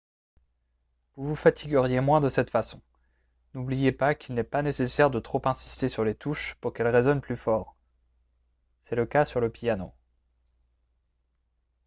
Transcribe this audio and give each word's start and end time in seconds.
vous 1.15 1.27
vous 1.27 1.35
fatigueriez 1.35 1.99
moins 2.01 2.21
de 2.21 2.27
cette 2.29 2.49
façon 2.49 2.81
n'oubliez 3.53 3.91
pas 3.91 4.15
qu'il 4.15 4.33
n'est 4.33 4.43
pas 4.43 4.63
nécessaire 4.63 5.11
de 5.11 5.19
trop 5.19 5.39
insister 5.45 5.89
sur 5.89 6.03
les 6.03 6.15
touches 6.15 6.55
pour 6.59 6.73
qu'elles 6.73 6.87
résonnent 6.87 7.21
plus 7.21 7.37
fort 7.37 7.75
c'est 8.79 8.95
le 8.95 9.05
cas 9.05 9.25
sur 9.25 9.41
le 9.41 9.51
piano 9.51 9.93